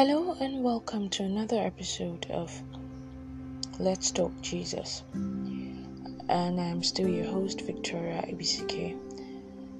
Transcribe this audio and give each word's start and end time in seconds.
Hello 0.00 0.34
and 0.40 0.64
welcome 0.64 1.10
to 1.10 1.24
another 1.24 1.58
episode 1.58 2.26
of 2.30 2.50
Let's 3.78 4.10
Talk 4.10 4.32
Jesus. 4.40 5.02
And 5.12 6.58
I'm 6.58 6.82
still 6.82 7.06
your 7.06 7.26
host, 7.26 7.60
Victoria 7.60 8.24
IBCK. 8.26 8.96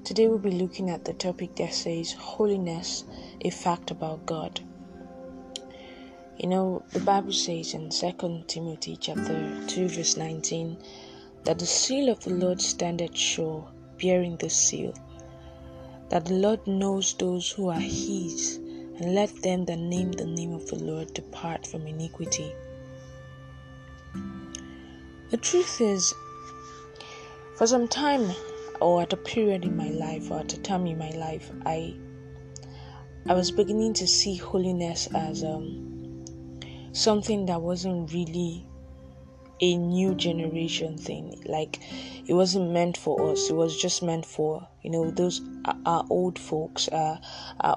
Today 0.03 0.27
we'll 0.27 0.37
be 0.37 0.51
looking 0.51 0.91
at 0.91 1.05
the 1.05 1.13
topic 1.13 1.55
that 1.55 1.73
says 1.73 2.11
Holiness, 2.11 3.03
a 3.43 3.49
fact 3.49 3.89
about 3.89 4.27
God. 4.27 4.59
You 6.37 6.49
know, 6.49 6.83
the 6.93 6.99
Bible 6.99 7.33
says 7.33 7.73
in 7.73 7.89
2 7.89 8.43
Timothy 8.45 8.97
chapter 8.97 9.65
2 9.65 9.87
verse 9.87 10.17
19 10.17 10.77
that 11.45 11.57
the 11.57 11.65
seal 11.65 12.09
of 12.09 12.23
the 12.23 12.29
Lord 12.29 12.61
standeth 12.61 13.17
sure, 13.17 13.67
bearing 13.99 14.37
the 14.37 14.51
seal, 14.51 14.93
that 16.09 16.25
the 16.25 16.35
Lord 16.35 16.67
knows 16.67 17.15
those 17.15 17.49
who 17.49 17.69
are 17.69 17.79
his 17.79 18.60
and 19.01 19.15
let 19.15 19.41
them 19.41 19.65
that 19.65 19.79
name 19.79 20.11
the 20.11 20.25
name 20.25 20.53
of 20.53 20.67
the 20.67 20.75
Lord 20.75 21.11
depart 21.15 21.65
from 21.65 21.87
iniquity. 21.87 22.53
The 25.31 25.37
truth 25.37 25.81
is, 25.81 26.13
for 27.57 27.65
some 27.65 27.87
time, 27.87 28.31
or 28.79 29.01
at 29.01 29.13
a 29.13 29.17
period 29.17 29.65
in 29.65 29.75
my 29.75 29.89
life, 29.89 30.29
or 30.29 30.41
at 30.41 30.53
a 30.53 30.61
time 30.61 30.85
in 30.85 30.99
my 30.99 31.09
life, 31.11 31.51
I 31.65 31.95
I 33.27 33.33
was 33.33 33.49
beginning 33.49 33.93
to 33.95 34.07
see 34.07 34.35
holiness 34.35 35.07
as 35.15 35.43
um, 35.43 36.23
something 36.91 37.47
that 37.47 37.61
wasn't 37.61 38.13
really 38.13 38.65
a 39.61 39.77
new 39.77 40.15
generation 40.15 40.97
thing. 40.97 41.41
Like 41.45 41.79
it 42.27 42.33
wasn't 42.33 42.71
meant 42.71 42.97
for 42.97 43.31
us. 43.31 43.49
It 43.49 43.53
was 43.53 43.79
just 43.79 44.01
meant 44.03 44.25
for 44.25 44.67
you 44.81 44.89
know 44.89 45.11
those 45.11 45.41
our 45.85 46.05
old 46.09 46.39
folks, 46.39 46.89
our 46.89 47.19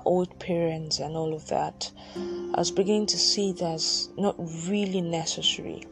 old 0.04 0.38
parents, 0.40 0.98
and 0.98 1.16
all 1.16 1.34
of 1.34 1.46
that. 1.48 1.90
I 2.16 2.58
was 2.58 2.70
beginning 2.70 3.06
to 3.06 3.18
see 3.18 3.54
as 3.62 4.08
not 4.16 4.36
really 4.68 5.00
necessary, 5.00 5.84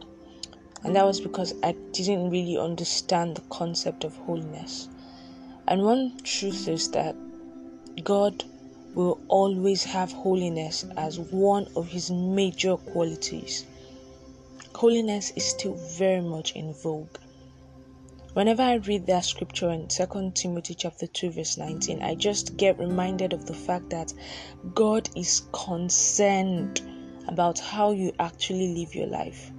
and 0.82 0.96
that 0.96 1.04
was 1.04 1.20
because 1.20 1.54
I 1.62 1.72
didn't 1.92 2.30
really 2.30 2.56
understand 2.56 3.36
the 3.36 3.42
concept 3.50 4.04
of 4.04 4.16
holiness. 4.16 4.88
And 5.68 5.82
one 5.82 6.18
truth 6.24 6.66
is 6.68 6.90
that 6.90 7.14
God 8.02 8.44
will 8.94 9.20
always 9.28 9.84
have 9.84 10.12
holiness 10.12 10.84
as 10.96 11.18
one 11.18 11.66
of 11.76 11.88
his 11.88 12.10
major 12.10 12.76
qualities 12.76 13.64
holiness 14.74 15.32
is 15.36 15.44
still 15.44 15.74
very 15.74 16.20
much 16.20 16.52
in 16.52 16.72
vogue. 16.74 17.18
Whenever 18.34 18.62
I 18.62 18.74
read 18.74 19.06
that 19.06 19.24
scripture 19.24 19.70
in 19.70 19.88
2 19.88 20.32
Timothy 20.34 20.74
chapter 20.74 21.06
2 21.06 21.30
verse 21.30 21.58
19, 21.58 22.02
I 22.02 22.14
just 22.14 22.56
get 22.56 22.78
reminded 22.78 23.32
of 23.32 23.46
the 23.46 23.54
fact 23.54 23.90
that 23.90 24.12
God 24.74 25.10
is 25.14 25.42
concerned 25.52 26.80
about 27.28 27.58
how 27.58 27.92
you 27.92 28.12
actually 28.18 28.74
live 28.74 28.94
your 28.94 29.06
life. 29.06 29.52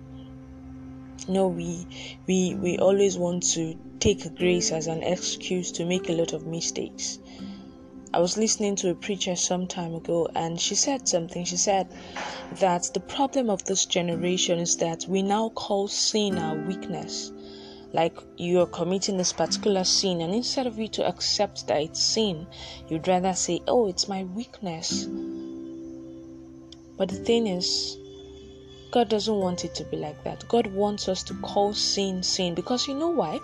no, 1.28 1.48
we 1.48 1.88
we 2.28 2.56
we 2.56 2.78
always 2.78 3.18
want 3.18 3.44
to 3.54 3.76
take 4.00 4.36
grace 4.36 4.72
as 4.72 4.88
an 4.88 5.04
excuse 5.04 5.72
to 5.74 5.86
make 5.86 6.10
a 6.10 6.14
lot 6.14 6.34
of 6.34 6.46
mistakes. 6.46 7.20
I 8.16 8.20
was 8.20 8.38
listening 8.38 8.76
to 8.76 8.92
a 8.92 8.96
preacher 8.96 9.36
some 9.36 9.66
time 9.66 9.96
ago 9.96 10.28
and 10.36 10.62
she 10.62 10.76
said 10.76 11.08
something. 11.08 11.46
She 11.46 11.58
said 11.58 11.88
that 12.60 12.92
the 12.94 13.00
problem 13.00 13.50
of 13.50 13.66
this 13.66 13.88
generation 13.88 14.60
is 14.60 14.78
that 14.78 15.06
we 15.08 15.24
now 15.24 15.50
call 15.50 15.88
sin 15.88 16.38
our 16.38 16.56
weakness. 16.56 17.32
Like 17.92 18.16
you're 18.38 18.68
committing 18.68 19.18
this 19.18 19.34
particular 19.34 19.84
sin, 19.84 20.22
and 20.22 20.32
instead 20.32 20.68
of 20.68 20.78
you 20.78 20.88
to 20.90 21.08
accept 21.08 21.66
that 21.68 21.82
it's 21.82 22.04
sin, 22.04 22.46
you'd 22.88 23.08
rather 23.08 23.34
say, 23.34 23.62
Oh, 23.68 23.88
it's 23.88 24.08
my 24.08 24.26
weakness. 24.26 25.06
But 26.98 27.10
the 27.10 27.16
thing 27.16 27.48
is, 27.48 27.98
God 28.92 29.10
doesn't 29.10 29.36
want 29.36 29.66
it 29.66 29.74
to 29.74 29.86
be 29.86 29.98
like 29.98 30.24
that. 30.24 30.48
God 30.48 30.68
wants 30.68 31.10
us 31.10 31.24
to 31.24 31.34
call 31.42 31.74
sin 31.74 32.22
sin 32.22 32.54
because 32.54 32.88
you 32.88 32.94
know 32.94 33.10
why? 33.10 33.40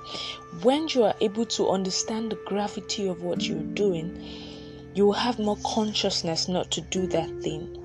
When 0.62 0.88
you 0.90 1.06
are 1.06 1.16
able 1.22 1.48
to 1.48 1.70
understand 1.70 2.32
the 2.32 2.40
gravity 2.46 3.08
of 3.08 3.24
what 3.24 3.42
you're 3.42 3.58
doing, 3.74 4.49
you 4.94 5.06
will 5.06 5.14
have 5.14 5.40
more 5.40 5.58
consciousness 5.66 6.48
not 6.48 6.72
to 6.72 6.82
do 6.82 7.08
that 7.08 7.30
thing. 7.42 7.76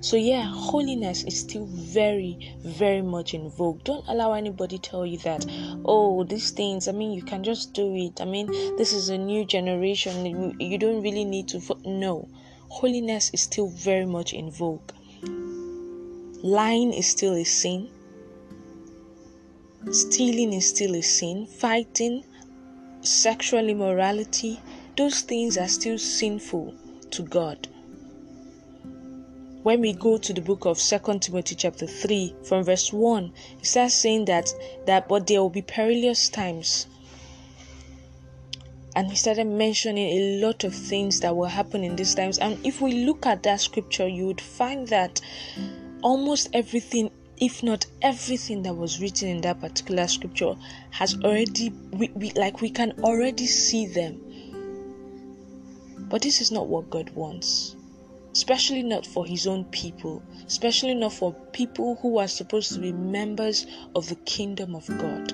So 0.00 0.16
yeah, 0.16 0.44
holiness 0.44 1.24
is 1.24 1.40
still 1.40 1.66
very, 1.66 2.56
very 2.64 3.02
much 3.02 3.34
in 3.34 3.50
vogue. 3.50 3.82
Don't 3.82 4.04
allow 4.06 4.32
anybody 4.32 4.78
tell 4.78 5.04
you 5.04 5.18
that, 5.18 5.44
oh, 5.84 6.22
these 6.22 6.52
things. 6.52 6.86
I 6.86 6.92
mean, 6.92 7.12
you 7.12 7.22
can 7.22 7.42
just 7.42 7.72
do 7.72 7.94
it. 7.96 8.20
I 8.20 8.24
mean, 8.24 8.46
this 8.76 8.92
is 8.92 9.08
a 9.08 9.18
new 9.18 9.44
generation. 9.44 10.54
You 10.60 10.78
don't 10.78 11.02
really 11.02 11.24
need 11.24 11.48
to. 11.48 11.60
No, 11.84 12.28
holiness 12.68 13.30
is 13.34 13.42
still 13.42 13.68
very 13.68 14.06
much 14.06 14.32
in 14.32 14.50
vogue. 14.52 14.92
Lying 16.44 16.92
is 16.92 17.08
still 17.08 17.34
a 17.34 17.44
sin. 17.44 17.90
Stealing 19.90 20.52
is 20.52 20.68
still 20.68 20.94
a 20.94 21.02
sin. 21.02 21.46
Fighting, 21.46 22.22
sexual 23.00 23.68
immorality, 23.68 24.60
those 24.98 25.20
things 25.20 25.56
are 25.56 25.68
still 25.68 25.96
sinful 25.96 26.74
to 27.12 27.22
God. 27.22 27.68
When 29.62 29.80
we 29.80 29.92
go 29.92 30.18
to 30.18 30.32
the 30.32 30.40
book 30.40 30.64
of 30.64 30.76
Second 30.76 31.22
Timothy 31.22 31.54
chapter 31.54 31.86
3 31.86 32.34
from 32.42 32.64
verse 32.64 32.92
1, 32.92 33.32
it 33.60 33.66
starts 33.66 33.94
saying 33.94 34.24
that 34.24 34.52
that 34.86 35.08
but 35.08 35.28
there 35.28 35.40
will 35.40 35.50
be 35.50 35.62
perilous 35.62 36.28
times. 36.28 36.88
And 38.96 39.08
he 39.08 39.14
started 39.14 39.46
mentioning 39.46 40.08
a 40.08 40.44
lot 40.44 40.64
of 40.64 40.74
things 40.74 41.20
that 41.20 41.36
will 41.36 41.46
happen 41.46 41.84
in 41.84 41.94
these 41.94 42.16
times. 42.16 42.38
And 42.38 42.58
if 42.66 42.80
we 42.80 43.04
look 43.04 43.24
at 43.24 43.44
that 43.44 43.60
scripture, 43.60 44.08
you 44.08 44.26
would 44.26 44.40
find 44.40 44.88
that 44.88 45.20
almost 46.02 46.48
everything 46.52 47.12
if 47.40 47.62
not 47.62 47.86
everything 48.02 48.64
that 48.64 48.74
was 48.74 49.00
written 49.00 49.28
in 49.28 49.40
that 49.42 49.60
particular 49.60 50.08
scripture 50.08 50.56
has 50.90 51.14
already 51.22 51.72
we, 51.92 52.08
we, 52.16 52.32
like 52.32 52.60
we 52.60 52.68
can 52.68 52.92
already 53.04 53.46
see 53.46 53.86
them 53.86 54.20
but 56.08 56.22
this 56.22 56.40
is 56.40 56.50
not 56.50 56.66
what 56.66 56.90
God 56.90 57.10
wants. 57.10 57.76
Especially 58.32 58.82
not 58.82 59.06
for 59.06 59.26
His 59.26 59.46
own 59.46 59.64
people, 59.66 60.22
especially 60.46 60.94
not 60.94 61.12
for 61.12 61.32
people 61.52 61.96
who 61.96 62.18
are 62.18 62.28
supposed 62.28 62.72
to 62.74 62.80
be 62.80 62.92
members 62.92 63.66
of 63.94 64.08
the 64.08 64.16
kingdom 64.16 64.74
of 64.74 64.86
God. 64.86 65.32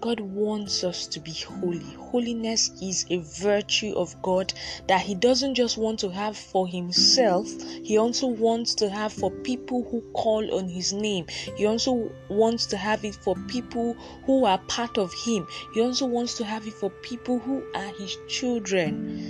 God 0.00 0.20
wants 0.20 0.84
us 0.84 1.06
to 1.08 1.20
be 1.20 1.32
holy. 1.32 1.94
Holiness 1.94 2.70
is 2.80 3.06
a 3.10 3.18
virtue 3.18 3.94
of 3.96 4.14
God 4.22 4.52
that 4.88 5.00
He 5.00 5.14
doesn't 5.14 5.54
just 5.54 5.76
want 5.76 5.98
to 6.00 6.10
have 6.10 6.36
for 6.36 6.68
Himself, 6.68 7.48
He 7.82 7.98
also 7.98 8.26
wants 8.28 8.74
to 8.76 8.90
have 8.90 9.12
for 9.12 9.30
people 9.30 9.86
who 9.90 10.02
call 10.12 10.54
on 10.54 10.68
His 10.68 10.92
name. 10.92 11.26
He 11.56 11.66
also 11.66 12.10
wants 12.28 12.66
to 12.66 12.76
have 12.76 13.04
it 13.04 13.14
for 13.16 13.34
people 13.48 13.94
who 14.26 14.44
are 14.44 14.58
part 14.68 14.98
of 14.98 15.12
Him. 15.14 15.46
He 15.72 15.80
also 15.80 16.06
wants 16.06 16.34
to 16.34 16.44
have 16.44 16.66
it 16.66 16.74
for 16.74 16.90
people 16.90 17.38
who 17.38 17.64
are 17.74 17.92
His 17.98 18.16
children. 18.28 19.25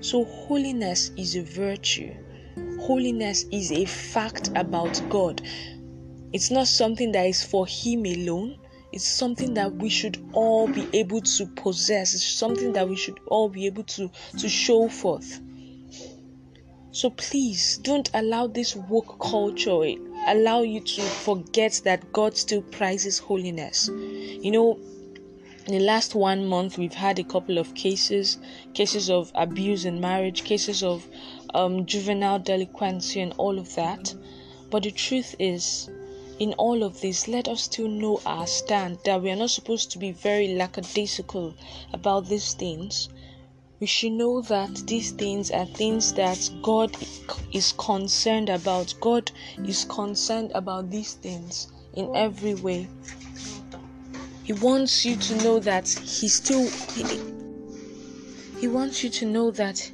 So, 0.00 0.24
holiness 0.24 1.10
is 1.16 1.36
a 1.36 1.42
virtue, 1.42 2.14
holiness 2.80 3.44
is 3.50 3.72
a 3.72 3.84
fact 3.84 4.50
about 4.54 5.00
God. 5.08 5.42
It's 6.32 6.50
not 6.50 6.66
something 6.66 7.12
that 7.12 7.26
is 7.26 7.42
for 7.42 7.66
Him 7.66 8.04
alone 8.04 8.58
it's 8.96 9.06
something 9.06 9.52
that 9.54 9.74
we 9.74 9.90
should 9.90 10.16
all 10.32 10.68
be 10.68 10.88
able 10.94 11.20
to 11.20 11.46
possess. 11.48 12.14
It's 12.14 12.24
something 12.24 12.72
that 12.72 12.88
we 12.88 12.96
should 12.96 13.20
all 13.26 13.50
be 13.50 13.66
able 13.66 13.82
to, 13.84 14.10
to 14.38 14.48
show 14.48 14.88
forth. 14.88 15.38
So 16.92 17.10
please 17.10 17.76
don't 17.76 18.08
allow 18.14 18.46
this 18.46 18.74
woke 18.74 19.18
culture 19.20 19.82
allow 20.28 20.62
you 20.62 20.80
to 20.80 21.02
forget 21.02 21.82
that 21.84 22.10
God 22.12 22.38
still 22.38 22.62
prizes 22.62 23.18
holiness. 23.18 23.88
You 23.92 24.50
know, 24.50 24.78
in 25.66 25.72
the 25.72 25.80
last 25.80 26.14
one 26.14 26.46
month 26.46 26.78
we've 26.78 26.94
had 26.94 27.18
a 27.18 27.24
couple 27.24 27.58
of 27.58 27.74
cases 27.74 28.38
cases 28.74 29.10
of 29.10 29.30
abuse 29.34 29.84
in 29.84 30.00
marriage 30.00 30.44
cases 30.44 30.82
of 30.82 31.06
um, 31.54 31.84
juvenile 31.86 32.38
delinquency 32.38 33.20
and 33.20 33.34
all 33.36 33.58
of 33.58 33.74
that 33.74 34.14
but 34.70 34.82
the 34.82 34.90
truth 34.90 35.34
is 35.38 35.88
in 36.38 36.52
all 36.58 36.82
of 36.82 37.00
this, 37.00 37.28
let 37.28 37.48
us 37.48 37.62
still 37.62 37.88
know 37.88 38.20
our 38.26 38.46
stand 38.46 38.98
that 39.04 39.22
we 39.22 39.30
are 39.30 39.36
not 39.36 39.50
supposed 39.50 39.90
to 39.92 39.98
be 39.98 40.12
very 40.12 40.48
lackadaisical 40.48 41.54
about 41.94 42.28
these 42.28 42.52
things. 42.52 43.08
We 43.80 43.86
should 43.86 44.12
know 44.12 44.42
that 44.42 44.74
these 44.86 45.12
things 45.12 45.50
are 45.50 45.64
things 45.64 46.12
that 46.14 46.50
God 46.62 46.94
is 47.52 47.72
concerned 47.72 48.50
about. 48.50 48.94
God 49.00 49.30
is 49.64 49.86
concerned 49.86 50.52
about 50.54 50.90
these 50.90 51.14
things 51.14 51.68
in 51.94 52.14
every 52.14 52.54
way. 52.54 52.88
He 54.46 54.52
wants 54.52 55.04
you 55.04 55.16
to 55.16 55.34
know 55.34 55.58
that 55.58 55.88
He 55.88 56.28
still 56.28 56.70
He, 56.94 57.02
he 58.60 58.68
wants 58.68 59.02
you 59.02 59.10
to 59.10 59.26
know 59.26 59.50
that 59.50 59.90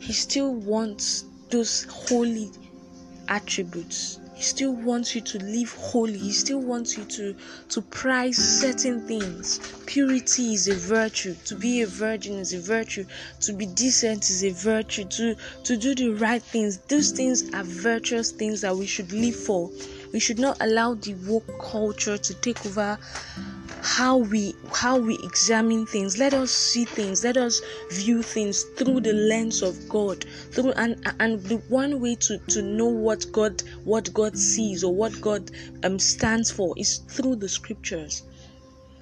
He 0.00 0.12
still 0.12 0.52
wants 0.52 1.24
those 1.50 1.84
holy 1.84 2.50
attributes 3.28 4.18
He 4.34 4.42
still 4.42 4.72
wants 4.72 5.14
you 5.14 5.20
to 5.20 5.38
live 5.38 5.70
holy. 5.74 6.18
He 6.18 6.32
still 6.32 6.58
wants 6.58 6.98
you 6.98 7.04
to 7.04 7.36
to 7.68 7.82
prize 7.82 8.36
certain 8.36 9.06
things. 9.06 9.60
Purity 9.86 10.54
is 10.54 10.66
a 10.66 10.74
virtue. 10.74 11.36
To 11.44 11.54
be 11.54 11.82
a 11.82 11.86
virgin 11.86 12.34
is 12.40 12.52
a 12.52 12.58
virtue. 12.58 13.04
To 13.42 13.52
be 13.52 13.64
decent 13.66 14.28
is 14.28 14.42
a 14.42 14.50
virtue. 14.50 15.04
To 15.04 15.36
to 15.62 15.76
do 15.76 15.94
the 15.94 16.08
right 16.08 16.42
things. 16.42 16.78
Those 16.88 17.12
things 17.12 17.48
are 17.54 17.62
virtuous 17.62 18.32
things 18.32 18.62
that 18.62 18.76
we 18.76 18.86
should 18.86 19.12
live 19.12 19.36
for. 19.36 19.70
We 20.12 20.18
should 20.18 20.40
not 20.40 20.56
allow 20.60 20.94
the 20.94 21.14
woke 21.14 21.60
culture 21.60 22.18
to 22.18 22.34
take 22.34 22.66
over 22.66 22.98
how 23.84 24.16
we 24.16 24.54
how 24.72 24.96
we 24.96 25.18
examine 25.18 25.84
things. 25.84 26.16
Let 26.16 26.32
us 26.32 26.50
see 26.50 26.86
things. 26.86 27.22
Let 27.22 27.36
us 27.36 27.60
view 27.92 28.22
things 28.22 28.62
through 28.78 29.00
the 29.00 29.12
lens 29.12 29.62
of 29.62 29.76
god. 29.90 30.24
Through 30.52 30.72
and 30.72 30.96
and 31.20 31.42
the 31.42 31.56
one 31.68 32.00
way 32.00 32.14
to 32.16 32.38
to 32.38 32.62
know 32.62 32.86
what 32.88 33.30
god 33.30 33.62
what 33.84 34.12
god 34.14 34.38
sees 34.38 34.82
or 34.82 34.94
what 34.94 35.20
god 35.20 35.50
um 35.84 35.98
stands 35.98 36.50
for 36.50 36.74
is 36.78 36.98
through 37.08 37.36
the 37.36 37.48
scriptures. 37.48 38.22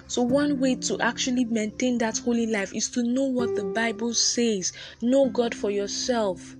So 0.07 0.21
one 0.21 0.59
way 0.59 0.75
to 0.75 0.99
actually 0.99 1.45
maintain 1.45 1.97
that 1.99 2.17
holy 2.17 2.45
life 2.45 2.75
is 2.75 2.89
to 2.89 3.03
know 3.03 3.23
what 3.23 3.55
the 3.55 3.63
bible 3.63 4.13
says. 4.13 4.73
Know 5.01 5.29
god 5.29 5.55
for 5.55 5.71
yourself 5.71 6.57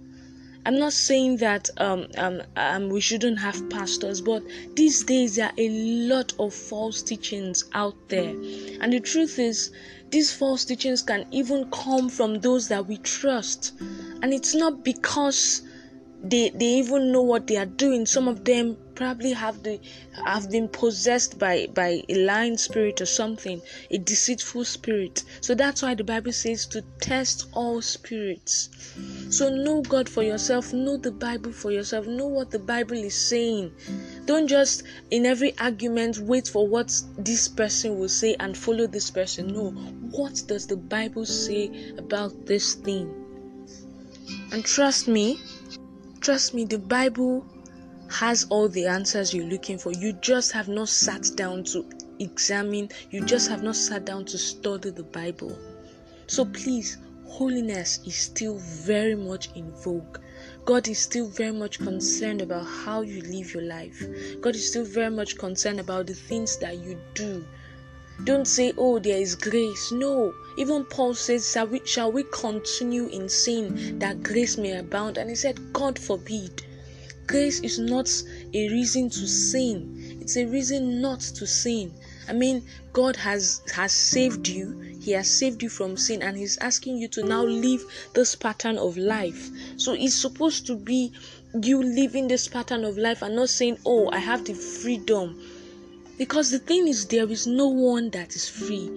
I'm 0.65 0.79
not 0.79 0.93
saying 0.93 1.37
that 1.37 1.69
um, 1.77 2.07
um, 2.17 2.41
um, 2.55 2.89
we 2.89 3.01
shouldn't 3.01 3.39
have 3.39 3.69
pastors, 3.69 4.21
but 4.21 4.43
these 4.75 5.03
days 5.03 5.35
there 5.35 5.47
are 5.47 5.53
a 5.57 5.69
lot 5.69 6.33
of 6.39 6.53
false 6.53 7.01
teachings 7.01 7.65
out 7.73 7.95
there. 8.09 8.29
And 8.81 8.93
the 8.93 9.01
truth 9.01 9.39
is, 9.39 9.71
these 10.09 10.31
false 10.31 10.63
teachings 10.63 11.01
can 11.01 11.25
even 11.31 11.69
come 11.71 12.09
from 12.09 12.39
those 12.39 12.69
that 12.69 12.87
we 12.87 12.97
trust. 12.97 13.73
And 13.79 14.33
it's 14.33 14.55
not 14.55 14.83
because 14.85 15.63
they 16.23 16.49
they 16.51 16.65
even 16.65 17.11
know 17.11 17.21
what 17.21 17.47
they 17.47 17.57
are 17.57 17.65
doing 17.65 18.05
some 18.05 18.29
of 18.29 18.45
them 18.45 18.77
probably 18.95 19.33
have 19.33 19.61
the 19.63 19.77
have 20.25 20.49
been 20.49 20.69
possessed 20.69 21.37
by 21.37 21.67
by 21.73 22.01
a 22.07 22.15
lying 22.15 22.57
spirit 22.57 23.01
or 23.01 23.05
something 23.05 23.61
a 23.91 23.97
deceitful 23.97 24.63
spirit 24.63 25.23
so 25.41 25.53
that's 25.53 25.81
why 25.81 25.93
the 25.93 26.03
bible 26.03 26.31
says 26.31 26.65
to 26.65 26.81
test 27.01 27.47
all 27.51 27.81
spirits 27.81 28.69
so 29.33 29.49
know 29.49 29.81
god 29.81 30.07
for 30.07 30.23
yourself 30.23 30.73
know 30.73 30.97
the 30.97 31.11
bible 31.11 31.51
for 31.51 31.71
yourself 31.71 32.05
know 32.05 32.27
what 32.27 32.51
the 32.51 32.59
bible 32.59 32.97
is 32.97 33.15
saying 33.15 33.71
don't 34.25 34.47
just 34.47 34.83
in 35.11 35.25
every 35.25 35.57
argument 35.59 36.17
wait 36.19 36.47
for 36.47 36.67
what 36.67 36.93
this 37.17 37.47
person 37.47 37.97
will 37.97 38.09
say 38.09 38.35
and 38.39 38.57
follow 38.57 38.87
this 38.87 39.09
person 39.09 39.47
no 39.47 39.71
what 40.11 40.41
does 40.47 40.67
the 40.67 40.77
bible 40.77 41.25
say 41.25 41.93
about 41.97 42.45
this 42.45 42.75
thing 42.75 43.11
and 44.51 44.63
trust 44.63 45.07
me 45.07 45.39
Trust 46.23 46.53
me, 46.53 46.63
the 46.63 46.79
Bible 46.79 47.45
has 48.09 48.45
all 48.49 48.69
the 48.69 48.87
answers 48.87 49.33
you're 49.33 49.45
looking 49.45 49.77
for. 49.77 49.91
You 49.91 50.13
just 50.13 50.53
have 50.53 50.69
not 50.69 50.87
sat 50.87 51.27
down 51.35 51.65
to 51.65 51.85
examine, 52.19 52.87
you 53.11 53.25
just 53.25 53.49
have 53.49 53.61
not 53.61 53.75
sat 53.75 54.05
down 54.05 54.23
to 54.27 54.37
study 54.37 54.91
the 54.91 55.03
Bible. 55.03 55.57
So 56.27 56.45
please, 56.45 56.97
holiness 57.33 57.99
is 58.05 58.15
still 58.15 58.57
very 58.59 59.15
much 59.15 59.49
in 59.55 59.71
vogue. 59.71 60.19
God 60.65 60.87
is 60.87 60.99
still 60.99 61.27
very 61.27 61.51
much 61.51 61.79
concerned 61.79 62.41
about 62.41 62.63
how 62.65 63.01
you 63.01 63.21
live 63.23 63.55
your 63.55 63.63
life. 63.63 64.05
God 64.39 64.55
is 64.55 64.69
still 64.69 64.85
very 64.85 65.09
much 65.09 65.37
concerned 65.39 65.79
about 65.79 66.05
the 66.05 66.13
things 66.13 66.57
that 66.59 66.77
you 66.77 66.99
do. 67.15 67.43
Don't 68.23 68.45
say, 68.45 68.71
oh, 68.77 68.99
there 68.99 69.17
is 69.17 69.33
grace. 69.33 69.91
No. 69.91 70.31
Even 70.59 70.85
Paul 70.85 71.15
says, 71.15 71.51
shall 71.51 71.65
we, 71.65 71.81
shall 71.85 72.11
we 72.11 72.23
continue 72.31 73.07
in 73.07 73.27
sin 73.27 73.97
that 73.97 74.21
grace 74.21 74.55
may 74.57 74.77
abound? 74.77 75.17
And 75.17 75.27
he 75.27 75.35
said, 75.35 75.73
God 75.73 75.97
forbid. 75.97 76.63
Grace 77.25 77.61
is 77.61 77.79
not 77.79 78.11
a 78.53 78.69
reason 78.69 79.09
to 79.09 79.27
sin, 79.27 80.19
it's 80.21 80.35
a 80.35 80.45
reason 80.45 81.01
not 81.01 81.21
to 81.21 81.47
sin. 81.47 81.93
I 82.27 82.33
mean, 82.33 82.63
God 82.91 83.15
has 83.15 83.61
has 83.73 83.93
saved 83.93 84.47
you. 84.47 84.92
He 85.03 85.11
has 85.11 85.29
saved 85.29 85.61
you 85.61 85.69
from 85.69 85.97
sin 85.97 86.21
and 86.21 86.37
he's 86.37 86.57
asking 86.59 86.97
you 86.97 87.07
to 87.09 87.23
now 87.23 87.43
live 87.43 87.83
this 88.13 88.35
pattern 88.35 88.77
of 88.77 88.97
life. 88.97 89.51
So 89.77 89.93
it's 89.93 90.15
supposed 90.15 90.65
to 90.67 90.77
be 90.77 91.11
you 91.61 91.83
living 91.83 92.27
this 92.27 92.47
pattern 92.47 92.85
of 92.85 92.97
life 92.97 93.21
and 93.21 93.35
not 93.35 93.49
saying, 93.49 93.77
"Oh, 93.85 94.09
I 94.11 94.19
have 94.19 94.45
the 94.45 94.53
freedom 94.53 95.35
because 96.17 96.51
the 96.51 96.59
thing 96.59 96.87
is, 96.87 97.07
there 97.07 97.29
is 97.29 97.47
no 97.47 97.67
one 97.67 98.11
that 98.11 98.35
is 98.35 98.47
free. 98.47 98.87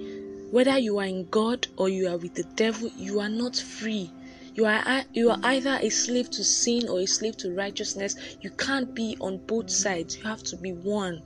Whether 0.51 0.79
you 0.79 0.99
are 0.99 1.07
in 1.07 1.27
God 1.31 1.67
or 1.77 1.89
you 1.89 2.09
are 2.09 2.19
with 2.19 2.35
the 2.35 2.45
devil, 2.55 2.91
you 2.97 3.21
are 3.21 3.29
not 3.29 3.57
free. 3.57 4.13
You 4.55 4.67
are 4.67 5.05
you 5.13 5.31
are 5.31 5.41
either 5.43 5.79
a 5.83 5.91
slave 5.91 6.31
to 6.31 6.45
sin 6.45 6.89
or 6.89 7.01
a 7.01 7.07
slave 7.07 7.37
to 7.39 7.55
righteousness. 7.55 8.15
You 8.41 8.51
can't 8.51 8.95
be 8.95 9.17
on 9.21 9.39
both 9.47 9.71
sides. 9.71 10.17
You 10.17 10.23
have 10.25 10.43
to 10.45 10.57
be 10.57 10.73
one. 10.73 11.23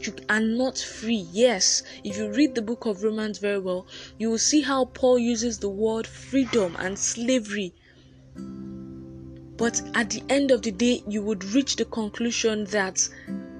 You 0.00 0.14
are 0.30 0.40
not 0.40 0.78
free. 0.78 1.26
Yes, 1.30 1.82
if 2.04 2.16
you 2.16 2.32
read 2.32 2.54
the 2.54 2.62
book 2.62 2.86
of 2.86 3.02
Romans 3.02 3.38
very 3.38 3.58
well, 3.58 3.86
you 4.18 4.30
will 4.30 4.38
see 4.38 4.62
how 4.62 4.86
Paul 4.86 5.18
uses 5.18 5.58
the 5.58 5.68
word 5.68 6.06
freedom 6.06 6.74
and 6.78 6.98
slavery. 6.98 7.74
But 9.58 9.82
at 9.94 10.08
the 10.08 10.22
end 10.30 10.52
of 10.52 10.62
the 10.62 10.70
day, 10.72 11.02
you 11.06 11.22
would 11.22 11.44
reach 11.44 11.76
the 11.76 11.84
conclusion 11.84 12.64
that 12.66 13.06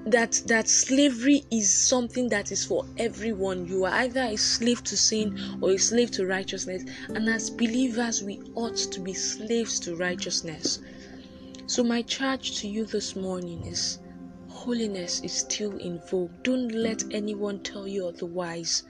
that 0.07 0.43
that 0.47 0.67
slavery 0.67 1.45
is 1.51 1.71
something 1.71 2.31
that 2.31 2.51
is 2.51 2.65
for 2.65 2.87
everyone 2.97 3.67
you 3.67 3.85
are 3.85 3.93
either 3.93 4.23
a 4.23 4.37
slave 4.37 4.83
to 4.83 4.97
sin 4.97 5.39
or 5.61 5.73
a 5.73 5.77
slave 5.77 6.11
to 6.11 6.27
righteousness 6.27 6.83
and 7.11 7.29
as 7.29 7.51
believers 7.51 8.23
we 8.23 8.41
ought 8.55 8.77
to 8.77 8.99
be 8.99 9.13
slaves 9.13 9.79
to 9.79 9.95
righteousness 9.95 10.79
so 11.67 11.85
my 11.85 12.01
charge 12.01 12.57
to 12.57 12.67
you 12.67 12.87
this 12.87 13.15
morning 13.15 13.65
is 13.67 13.99
holiness 14.51 15.21
is 15.21 15.33
still 15.33 15.77
in 15.79 15.99
vogue 16.11 16.31
don't 16.43 16.73
let 16.73 17.03
anyone 17.13 17.59
tell 17.61 17.87
you 17.87 18.07
otherwise 18.07 18.83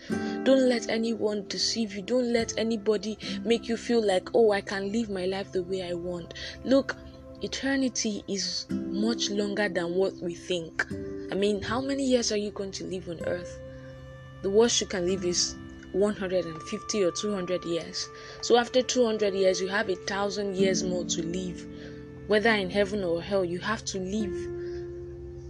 don't 0.42 0.68
let 0.68 0.88
anyone 0.88 1.44
deceive 1.48 1.94
you 1.94 2.02
don't 2.02 2.32
let 2.32 2.52
anybody 2.58 3.16
make 3.44 3.68
you 3.68 3.76
feel 3.76 4.04
like 4.04 4.28
oh 4.34 4.52
i 4.52 4.60
can 4.60 4.90
live 4.90 5.08
my 5.10 5.26
life 5.26 5.52
the 5.52 5.62
way 5.62 5.82
i 5.88 5.92
want 5.92 6.34
look 6.64 6.96
eternity 7.42 8.22
is 8.28 8.66
much 8.70 9.30
longer 9.30 9.68
than 9.68 9.94
what 9.94 10.14
we 10.16 10.34
think. 10.34 10.86
I 11.32 11.34
mean, 11.34 11.62
how 11.62 11.80
many 11.80 12.04
years 12.04 12.32
are 12.32 12.36
you 12.36 12.50
going 12.50 12.72
to 12.72 12.84
live 12.84 13.08
on 13.08 13.20
earth? 13.26 13.58
The 14.42 14.50
worst 14.50 14.80
you 14.80 14.86
can 14.86 15.06
live 15.06 15.24
is 15.24 15.56
150 15.92 17.04
or 17.04 17.12
200 17.12 17.64
years. 17.64 18.08
So 18.42 18.56
after 18.56 18.82
200 18.82 19.34
years, 19.34 19.60
you 19.60 19.68
have 19.68 19.88
a 19.88 19.96
thousand 19.96 20.56
years 20.56 20.82
more 20.82 21.04
to 21.04 21.22
live. 21.22 21.66
Whether 22.26 22.50
in 22.50 22.70
heaven 22.70 23.02
or 23.04 23.22
hell, 23.22 23.44
you 23.44 23.58
have 23.60 23.84
to 23.86 23.98
live. 23.98 24.59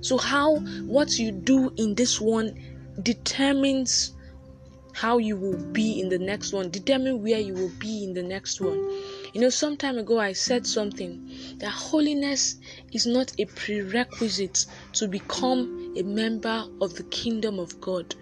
So 0.00 0.16
how 0.18 0.56
what 0.86 1.18
you 1.18 1.32
do 1.32 1.72
in 1.76 1.94
this 1.94 2.20
one 2.20 2.58
determines 3.02 4.12
how 4.92 5.18
you 5.18 5.36
will 5.36 5.56
be 5.72 6.00
in 6.00 6.08
the 6.08 6.18
next 6.18 6.52
one, 6.52 6.70
determine 6.70 7.22
where 7.22 7.38
you 7.38 7.54
will 7.54 7.72
be 7.78 8.04
in 8.04 8.12
the 8.12 8.22
next 8.22 8.60
one. 8.60 8.78
You 9.32 9.40
know, 9.40 9.48
some 9.48 9.76
time 9.76 9.98
ago 9.98 10.18
I 10.18 10.32
said 10.32 10.66
something 10.66 11.30
that 11.58 11.70
holiness 11.70 12.56
is 12.92 13.06
not 13.06 13.32
a 13.38 13.44
prerequisite 13.44 14.66
to 14.94 15.08
become 15.08 15.94
a 15.96 16.02
member 16.02 16.64
of 16.80 16.94
the 16.94 17.04
kingdom 17.04 17.58
of 17.58 17.80
God, 17.80 18.14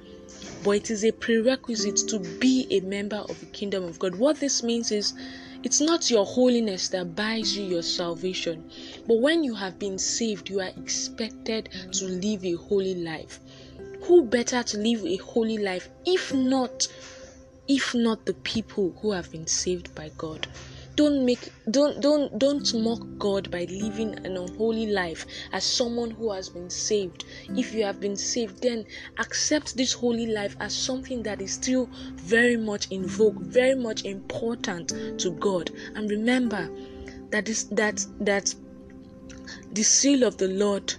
but 0.64 0.72
it 0.72 0.90
is 0.90 1.04
a 1.04 1.12
prerequisite 1.12 1.96
to 2.08 2.18
be 2.38 2.66
a 2.70 2.80
member 2.80 3.16
of 3.16 3.38
the 3.40 3.46
kingdom 3.46 3.84
of 3.84 3.98
God. 3.98 4.14
What 4.16 4.40
this 4.40 4.62
means 4.62 4.90
is 4.90 5.14
it's 5.62 5.80
not 5.80 6.10
your 6.10 6.24
holiness 6.24 6.88
that 6.88 7.16
buys 7.16 7.56
you 7.56 7.64
your 7.64 7.82
salvation, 7.82 8.70
but 9.06 9.18
when 9.20 9.42
you 9.42 9.54
have 9.54 9.78
been 9.78 9.98
saved, 9.98 10.48
you 10.48 10.60
are 10.60 10.72
expected 10.76 11.68
to 11.92 12.04
live 12.06 12.44
a 12.44 12.52
holy 12.52 12.94
life. 12.94 13.40
Who 14.02 14.24
better 14.24 14.62
to 14.62 14.78
live 14.78 15.04
a 15.04 15.16
holy 15.16 15.58
life 15.58 15.88
if 16.06 16.32
not 16.32 16.86
if 17.66 17.94
not 17.94 18.24
the 18.24 18.34
people 18.34 18.96
who 19.02 19.12
have 19.12 19.30
been 19.30 19.46
saved 19.46 19.94
by 19.94 20.10
God? 20.16 20.46
Don't 20.98 21.24
make 21.24 21.52
don't 21.70 22.00
don't 22.00 22.36
don't 22.40 22.74
mock 22.74 23.00
god 23.18 23.48
by 23.52 23.64
living 23.70 24.14
an 24.26 24.36
unholy 24.36 24.86
life 24.86 25.24
as 25.52 25.62
someone 25.62 26.10
who 26.10 26.32
has 26.32 26.48
been 26.48 26.68
saved 26.68 27.24
if 27.56 27.72
you 27.72 27.84
have 27.84 28.00
been 28.00 28.16
saved 28.16 28.60
then 28.62 28.84
accept 29.18 29.76
this 29.76 29.92
holy 29.92 30.26
life 30.26 30.56
as 30.58 30.74
something 30.74 31.22
that 31.22 31.40
is 31.40 31.52
still 31.52 31.88
very 32.16 32.56
much 32.56 32.88
in 32.90 33.06
vogue 33.06 33.40
very 33.42 33.76
much 33.76 34.04
important 34.04 34.88
to 35.20 35.30
god 35.38 35.70
and 35.94 36.10
remember 36.10 36.68
that 37.30 37.48
is 37.48 37.68
that 37.68 38.04
that 38.18 38.52
the 39.74 39.84
seal 39.84 40.24
of 40.24 40.36
the 40.36 40.48
lord 40.48 40.92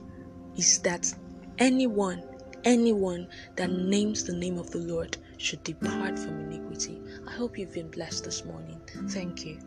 is 0.55 0.79
that 0.79 1.13
anyone 1.57 2.23
anyone 2.63 3.27
that 3.57 3.69
names 3.69 4.23
the 4.23 4.33
name 4.33 4.57
of 4.57 4.71
the 4.71 4.79
lord 4.79 5.17
should 5.39 5.63
depart 5.63 6.19
from 6.19 6.39
iniquity. 6.41 7.01
I 7.25 7.31
hope 7.31 7.57
you've 7.57 7.73
been 7.73 7.89
blessed 7.89 8.25
this 8.25 8.43
morning. 8.43 8.79
Thank 9.07 9.45
you. 9.45 9.57